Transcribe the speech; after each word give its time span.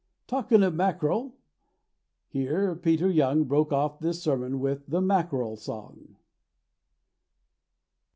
"Talkin' 0.25 0.63
of 0.63 0.73
mackerel"—Here 0.73 2.75
Peter 2.77 3.07
Young 3.07 3.43
Broke 3.43 3.71
off 3.71 3.99
this 3.99 4.19
sermon 4.23 4.59
with 4.59 4.87
the 4.87 4.99
"Mackerel 4.99 5.55
Song." 5.57 6.15